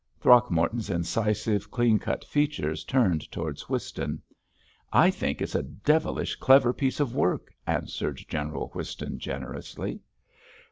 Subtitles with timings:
[0.19, 4.23] Throgmorton's incisive, clean cut features turned towards Whiston.
[4.91, 9.99] "I think it's a devilish clever piece of work!" answered General Whiston, generously.